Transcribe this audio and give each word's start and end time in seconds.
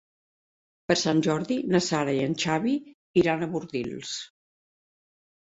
Per 0.91 0.95
Sant 1.01 1.19
Jordi 1.27 1.57
na 1.73 1.81
Sara 1.89 2.15
i 2.21 2.23
en 2.31 2.33
Xavi 2.45 2.73
iran 3.25 3.45
a 3.45 3.51
Bordils. 3.53 4.17